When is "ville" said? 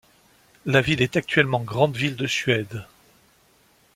0.81-1.03, 1.95-2.15